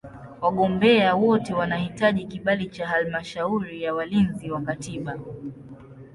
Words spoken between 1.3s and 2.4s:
wanahitaji